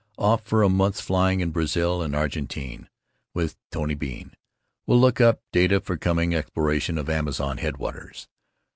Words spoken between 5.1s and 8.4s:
up data for coming exploration of Amazon headwaters.